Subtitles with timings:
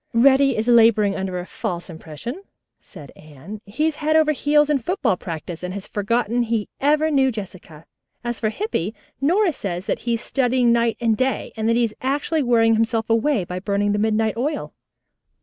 [0.15, 2.41] "Reddy is laboring under a false impression,"
[2.79, 3.61] said Anne.
[3.67, 7.85] "He is head over heels in football practice and has forgotten he ever knew Jessica.
[8.23, 11.83] As for Hippy, Nora says that he is studying night and day, and that he
[11.83, 14.73] is actually wearing himself away by burning midnight oil."